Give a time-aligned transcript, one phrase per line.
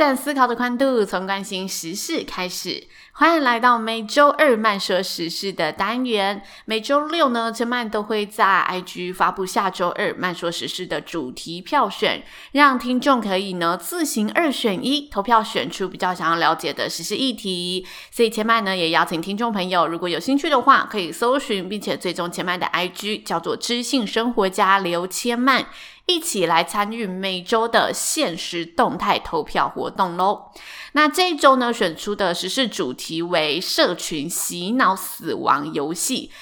[0.00, 2.84] 展思考的宽度，从关心时事开始。
[3.12, 6.42] 欢迎来到每周二慢说时事的单元。
[6.64, 12.22] 每周六呢，千嫚都会在 IG 发布下周二慢说时事的主题票选，
[12.52, 17.86] 让听众可以呢自行二选一投票选出比较想要了解的时事议题。
[18.10, 25.66] 所以千嫚呢也邀请听众朋友，如果有兴趣的话，可以搜寻并且追踪千嫚的 IG，叫做知性生活家刘千嫚。
[26.10, 30.50] 一起来参与每周的限时动态投票活动喽！
[30.92, 36.32] 那这一周呢，选出的时事主题为“社群洗脑死亡游戏”。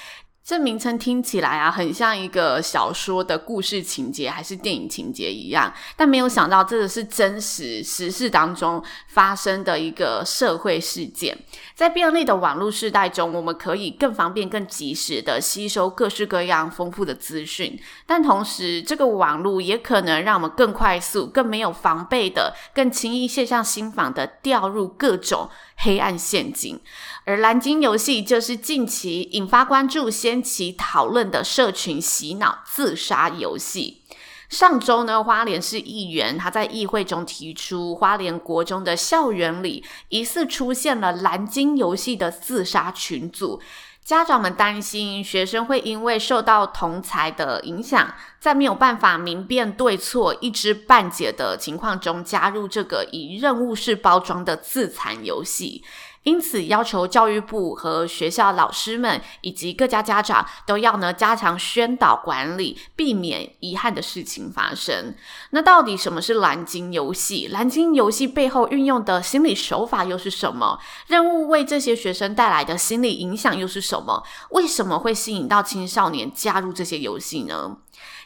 [0.49, 5.71] 这名称听起来啊，很像一个小说的故事情节，还是电影情节一样。
[5.95, 11.37] 但没有想到，这个是真实时事当中发生的一个社会事件。
[11.75, 17.79] 在便利的网络时代中，我们可以更方便、更及时的吸收各式各样丰富的资讯。
[18.07, 25.47] 但同时，这个网络也可能让我们更快速、更没有防备的、更轻易卸下心防的掉入各种
[25.79, 26.79] 黑暗陷阱。
[27.25, 34.01] 而蓝鲸游戏就是近期引发关注、掀起讨论的社群洗脑自杀游戏。
[34.49, 43.61] 上周呢，花莲市议员他在议会中提出，花莲国中的校园里疑似出现了蓝鲸游戏的自杀群组，
[44.09, 55.83] 家长们担心学生会因为受到同才的影响，在没有办法明辨对错、一知半解的情况中，加入这个以任务式包装的自残游戏。
[56.23, 65.15] 因此，要求教育部和学校老师们以及各家家长都要呢加强宣导管理，避免遗憾的事情发生。
[65.51, 67.47] 那到底什么是蓝鲸游戏？
[67.47, 70.77] 蓝鲸游戏背后运用的心理手法又是什么？
[71.07, 74.23] 任务为这些学生带来的心理影响又是什么？
[74.51, 77.77] 为什么会吸引到青少年加入这些游戏呢？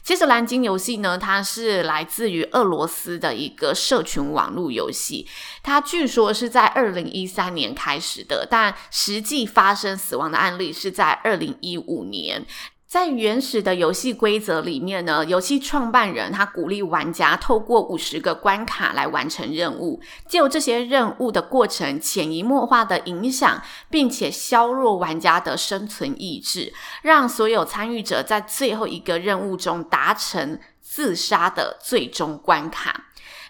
[0.04, 5.28] 其实蓝鲸游戏呢，它是来自于俄罗斯的一个社群网络游戏，
[5.62, 12.46] 它据说是在二零一三年开始的，但实际发生死亡的案例是在二零一五年。
[12.94, 23.60] 在原始的游戏规则里面呢，游戏创办人他鼓励玩家透过五十个关卡来完成任务，借由这些任务的过程，潜移默化的影响，
[23.90, 26.72] 并且削弱玩家的生存意志，
[27.02, 33.06] 让所有参与者在最后一个任务中达成自杀的最终关卡。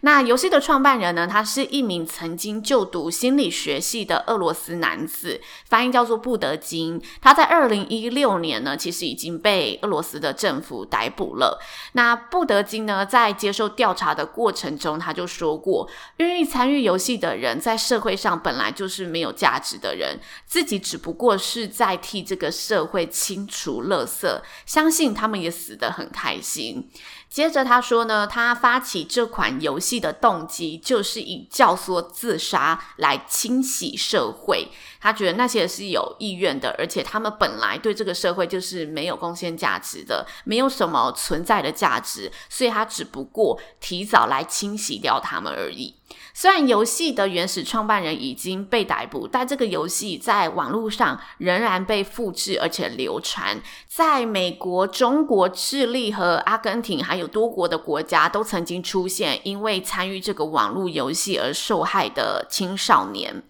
[0.06, 7.02] 那游戏的创办人呢，他是一名曾经就读心理学系的俄罗斯男子，翻译叫做布德金。
[7.22, 11.58] 他在二零一六年呢，其实已经被俄罗斯的政府逮捕了。
[11.94, 26.90] 那布德金呢，在接受调查的过程中，他就说过，愿意参与游戏的人，在社会上本来就是没有价值的人，自己只不过是在替这个社会清除垃圾，相信他们也死得很开心。
[27.30, 34.68] 接着他说呢，他发起这款游戏的动机就是以教唆自杀来清洗社会。
[35.00, 45.96] 他觉得那些是有意愿的，而且他们本来对这个社会就是没有贡献价值的，没有什么存在的价值，所以他只不过提早来清洗掉他们而已。
[46.36, 53.62] 虽然游戏的原始创办人已经被逮捕，但这个游戏在网络上仍然被复制而且流传。
[53.88, 63.44] 在美国、中国、智利和阿根廷，还有多国的国家，都曾经出现因为参与这个网络游戏而受害的青少年。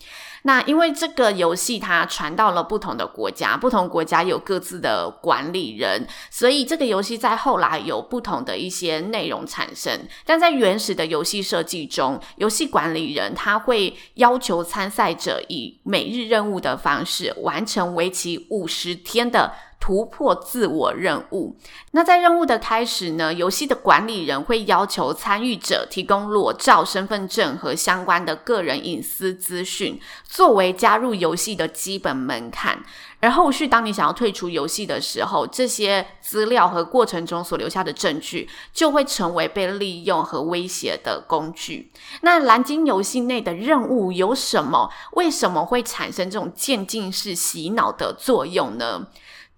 [0.46, 10.06] 那因为这个游戏它传到了不同的国家，不同国家有各自的管理人，所以这个游戏在后来有不同的一些内容产生。
[10.26, 21.58] 但在原始的游戏设计中，游戏管理人他会要求参赛者以每日任务的方式完成为期五十天的突破自我任务。
[21.92, 32.82] 那在任务的开始呢，游戏的管理人会要求参与者提供裸照、身份证和相关的个人隐私资讯，作为加入游戏的基本门槛。
[33.20, 41.92] 而后续，当你想要退出游戏的时候，这些资料和过程中所留下的证据就会成为被利用和威胁的工具。
[42.22, 44.90] 那蓝鲸游戏内的任务有什么？
[45.12, 49.08] 为什么会产生这种渐进式洗脑的作用呢？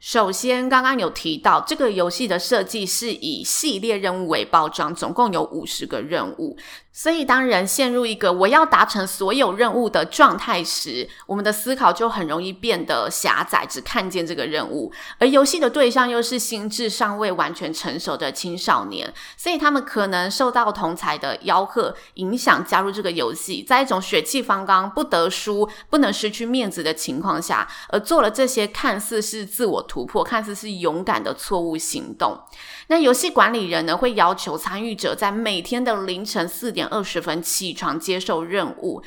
[0.07, 6.56] 首先，刚刚有提到这个游戏的设计是以系列任务为包装，总共有五十个任务。
[6.98, 14.94] 所以，当人陷入一个我要达成所有任务的状态时，我们的思考就很容易变得狭窄，只看见这个任务。
[15.20, 32.40] 而游戏的对象又是心智尚未完全成熟的青少年，所以他们可能受到同侪的吆喝影响，加入这个游戏，在一种血气方刚、不得输、不能失去面子的情况下，而做了这些看似是自我突破、看似是勇敢的错误行动。
[32.88, 39.04] 那游戏管理人呢，会要求参与者在每天的凌晨四点二十分起床接受任务。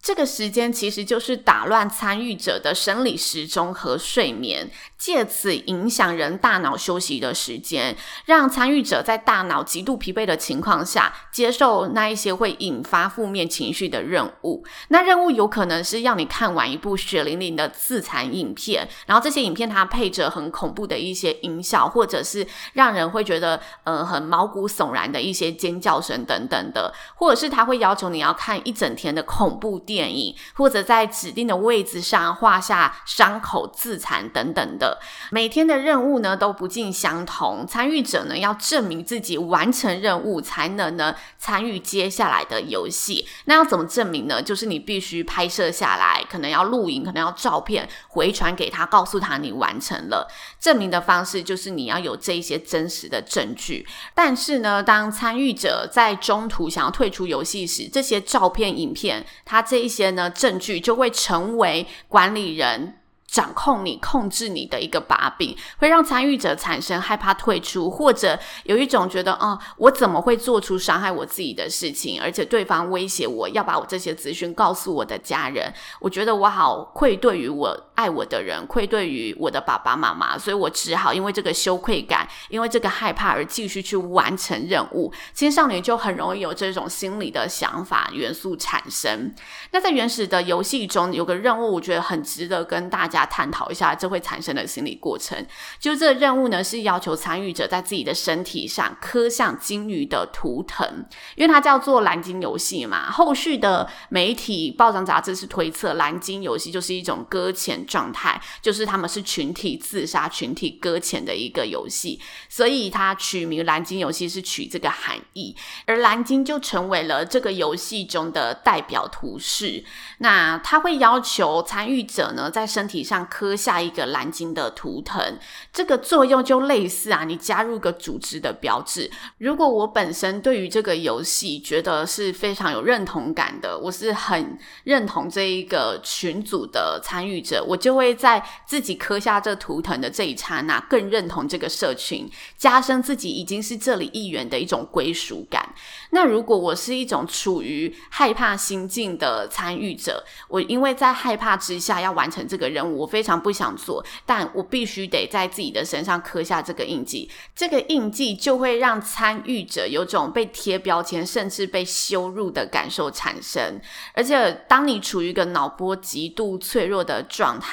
[0.00, 14.64] 这个时间其实就是打乱参与者的生理时钟和睡眠，借此影响人大脑休息的时间，让参与者在大脑极度疲惫的情况下接受那一些会引发负面情绪的任务。
[14.88, 34.98] 那任务有可能是要你看完一部血淋淋的自残影片，然后这些影片它配着很恐怖的一些音效，或者是让人会觉得呃很毛骨悚然的一些尖叫声等等的，或者是他会要求你要看一整天的恐怖电影，或者在指定的位置上画下伤口自残等等的，
[35.30, 37.66] 每天的任务呢都不尽相同。
[37.66, 43.26] 参与者呢要证明自己完成任务，才能呢参与接下来的游戏。
[43.46, 44.42] 那要怎么证明呢？
[44.42, 50.28] 就是你必须拍摄下来，可能要录影，可能要照片回传给他，告诉他你完成了。
[50.60, 53.86] 证明的方式就是你要有这一些真实的证据。
[54.14, 62.94] 但是呢，当参与者在中途想要退出游戏时，这些照片、影片，他这一些呢，证据就会成为管理人
[63.26, 72.18] 掌控你、控制你的一个把柄，会让参与者产生害怕退出，或者有一种觉得，哦，我怎么会做出伤害我自己的事情？
[72.22, 75.70] 而且对方威胁我要把我这些资讯告诉我的家人，
[76.00, 85.12] 我觉得我好愧对于我爱我的人，愧对于我的爸爸妈妈，所以我只好因为这个羞愧感，因为这个害怕而继续去完成任务。
[85.34, 89.34] 青少年就很容易有这种心理的想法元素产生。
[89.72, 93.18] 那在原始的游戏中，有个任务，我觉得很值得跟大家。
[93.28, 95.44] 探讨一下这会产生的心理过程。
[95.78, 101.04] 就这任务呢，是要求参与者在自己的身体上刻像鲸鱼的图腾，
[101.34, 103.10] 因为它叫做蓝鲸游戏嘛。
[103.10, 115.56] 后续的媒体、报章、杂志是推测蓝鲸游戏就是一种搁浅状态，就是他们是群体自杀、群体搁浅的一个游戏，所以它取名蓝鲸游戏是取这个含义。
[115.86, 119.82] 而蓝鲸就成为了这个游戏中的代表图示。
[120.18, 125.38] 那他会要求参与者呢，在身体上刻下一个蓝鲸的图腾，
[125.72, 129.10] 这个作用就类似啊，你加入个组织的标志。
[129.38, 142.28] 如果我本身对于这个游戏觉得是非常有认同感的，我是很认同这一个群组的参与者，我就会在自己刻下这图腾的这一刹那，更认同这个社群，
[142.58, 145.74] 加深自己已经是这里一员的一种归属感。
[146.10, 157.30] 那如果我是一种处于害怕心境的参与者，我因为在害怕之下要完成这个任务，我非常不想做，但我必须得在自己的身上刻下这个印记。
[157.54, 163.80] 这个印记就会让参与者有种被贴标签，甚至被羞辱的感受产生。
[164.14, 167.67] 而且，当你处于一个脑波极度脆弱的状态，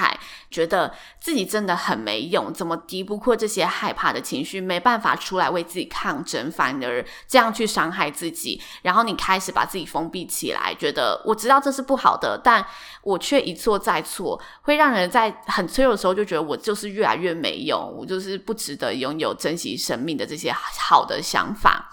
[0.50, 8.62] 觉得自己真的很没用，怎么敌不过这些害怕的情绪，没办法出来为自己抗争，反而这样去伤害自己。
[8.82, 12.66] 然后你开始把自己封闭起来，觉得我知道这是不好的，但
[13.04, 21.92] 我却一错再错，会让人在很脆弱的时候就觉得我就是越来越没用，我就是不值得拥有珍惜生命的这些好的想法。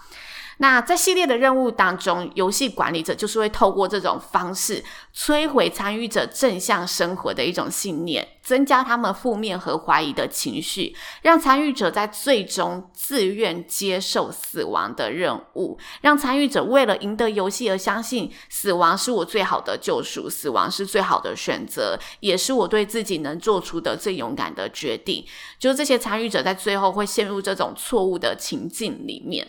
[0.57, 4.83] 那在系列的任务当中，游戏管理者就是会透过这种方式
[5.15, 25.25] 摧毁参与者正向生活的一种信念，增加他们负面和怀疑的情绪，让参与者在最终自愿接受死亡的任务，让参与者为了赢得游戏而相信死亡是我最好的救赎，死亡是最好的选择，也是我对自己能做出的最勇敢的决定。
[25.57, 29.47] 就是这些参与者在最后会陷入这种错误的情境里面。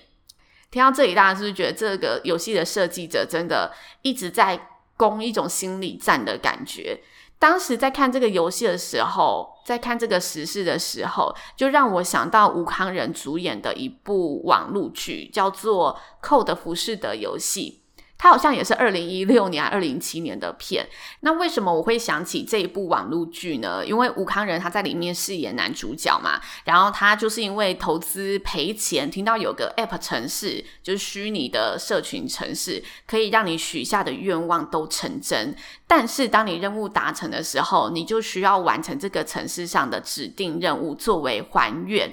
[0.74, 7.00] 听到这里，大家是不是觉得这个游戏的设计者真的一直在攻一种心理战的感觉？
[7.38, 17.82] 当时在看这个游戏的时候，在看这个时事的时候，就让我想到吴康仁主演的一部网络剧，叫做《Code 浮士德游戏》。
[18.16, 20.88] 它好像也是二零一六年、二零一七年的片。
[21.20, 23.84] 那为什么我会想起这一部网络剧呢？
[23.84, 35.54] 因为吴康仁他在里面饰演男主角嘛，然后他就是因为投资赔钱，听到有个 App 城市，就是虚拟的社群城市，可以让你许下的愿望都成真。
[35.86, 42.10] 但是当你任务达成的时候，你就需要完成这个城市上的指定任务，作为还愿。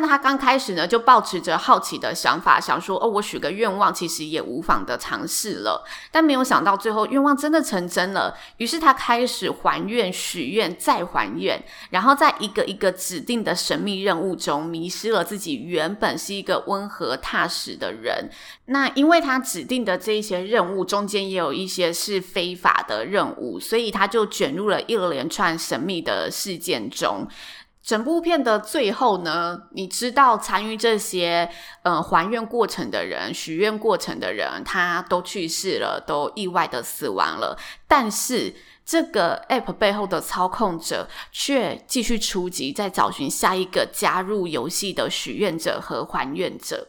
[0.00, 8.34] 那他刚开始呢，就抱持着好奇的想法，想说：“哦，我许个愿望，其实也无妨的尝试了。”但没有想到，最后愿望真的成真了。
[8.56, 18.30] 于是他开始还愿、许愿、再还愿，然后在一个一个指定的神秘任务中，迷失了自己原本是一个温和踏实的人。
[18.66, 27.28] 那因为他指定的这一些任务中间也有一些是非法的任务，所以他就卷入了一连串神秘的事件中。
[27.82, 31.50] 整部片的最后呢，你知道参与这些
[31.82, 37.58] 呃还愿过程的人、许愿过程的人，他都去世了，都意外的死亡了。
[37.88, 38.54] 但是
[38.86, 46.86] 这个 App 背后的操控者却继续出击，在找寻下一个加入游戏的许愿者和还愿者。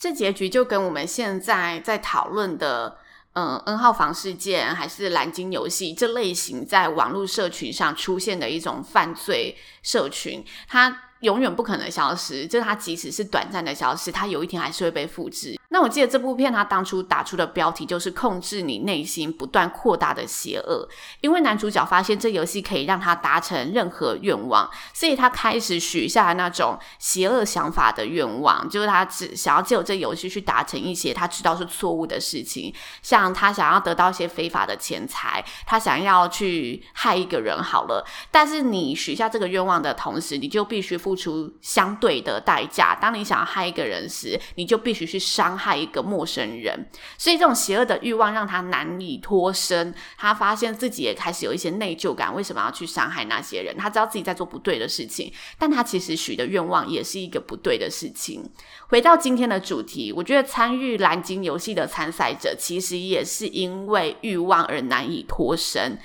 [0.00, 3.01] 这结局就跟我们现在在讨论的。
[3.34, 15.58] 嗯，N 号房事件还是蓝鲸游戏这类型在网络社群上出现的一种犯罪社群，它永远不可能消失，就是它即使是短暂的消失，它有一天还是会被复制。
[15.70, 20.86] 那我记得这部片，他当初打出的标题就是控制你内心不断扩大的邪恶。
[21.22, 38.06] 因为男主角发现这游戏可以让他达成任何愿望，所以他开始许下了那种邪恶想法的愿望，就是他只想要借由这游戏去达成一些他知道是错误的事情，像他想要得到一些非法的钱财，他想要去害一个人好了。
[38.30, 42.94] 但是你许下这个愿望的同时，你就必须付付出相对的代价。
[42.94, 45.62] 当你想要害一个人时，你就必须去伤害。
[45.62, 49.94] 害一个陌生人，所以这种邪恶的欲望让他难以脱身。
[50.18, 53.76] 他发现自己也开始有一些内疚感，为什么要去伤害那些人？
[53.78, 58.42] 他知道自己在做不对的事情，但他其实许的愿望也是一个不对的事情。
[58.88, 65.96] 回到今天的主题，我觉得参与蓝鲸游戏的参赛者其实也是因为欲望而难以脱身，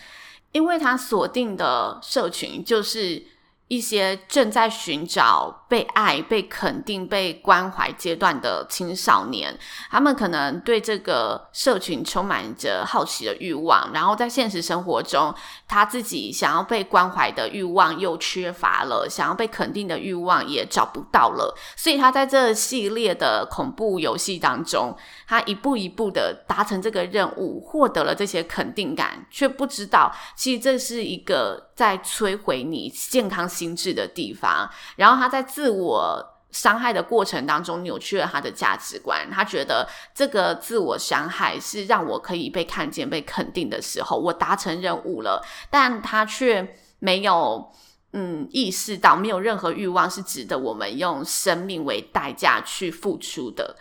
[0.51, 3.25] 因为他锁定的社群就是。
[3.67, 9.57] 一些正在寻找被爱、被肯定、被关怀阶段的青少年，
[9.89, 15.35] 他们可能对这个社群充满着好奇的欲望，然后在现实生活中，
[15.67, 24.95] 他自己想要被关怀的欲望又缺乏了，想要被肯定的欲望也找不到了，所以他在这系列的恐怖游戏当中，
[25.27, 39.29] 他一步一步的达成这个任务，获得了这些肯定感，却不知道其实这是一个在摧毁你健康心智的地方，然后他在自我伤害的过程当中扭曲了他的价值观。
[39.29, 47.71] 他觉得这个自我伤害是让我可以被看见、被肯定的时候，我达成任务了，但他却没有
[48.13, 53.75] 嗯意识到，没有任何欲望是值得我们用生命为代价去付出的。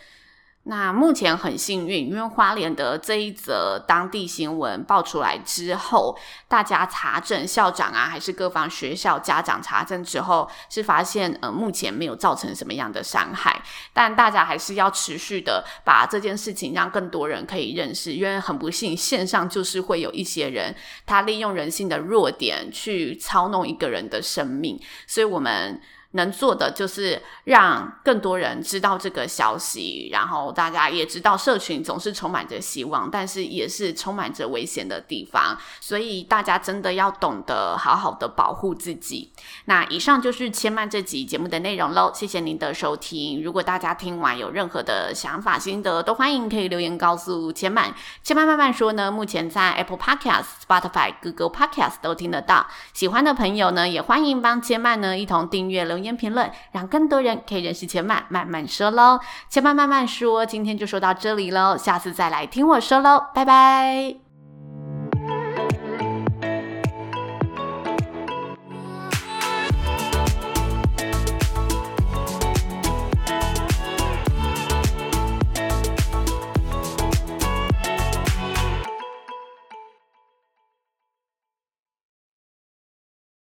[0.69, 6.19] 那目前很幸运，因为花莲的这一则当地新闻爆出来之后，
[6.49, 20.75] 大家查证校长啊，还是各方学校家长查证之后，是发现呃目前没有造成什么样的伤害，但大家还是要持续的把这件事情让更多人可以认识，因为很不幸线上就是会有一些人
[21.07, 25.81] 他利用人性的弱点去操弄一个人的生命，所以我们。
[26.17, 39.31] 能做的就是让更多人知道这个消息，然后大家也知道社群总是充满着希望，但是也是充满着危险的地方，所以大家真的要懂得好好的保护自己。
[39.67, 43.43] 那以上就是千曼这集节目的内容喽，谢谢您的收听。
[43.43, 47.95] 如果大家听完有任何的想法心得，都欢迎可以留言告诉千曼。
[48.23, 52.67] 千曼慢慢说呢，目前在 Apple Podcast、Spotify、Google Podcast 都听得到。
[52.95, 56.06] 喜欢的朋友呢，也欢迎帮千曼呢一同订阅留言。
[56.15, 59.19] 评论，让更多人可以认识钱爸慢慢说喽。
[59.49, 64.26] 钱爸慢慢说，今天就说到这里喽，下次再来听我说喽，拜拜。